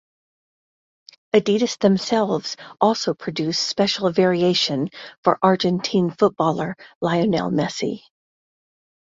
Adidas 1.35 1.77
themselves 1.77 2.57
also 2.79 3.13
produce 3.13 3.59
special 3.59 4.11
variation 4.11 4.89
for 5.23 5.37
Argentine 5.43 6.09
Footballer 6.09 6.75
Lionel 7.01 7.51
Messi. 7.51 8.01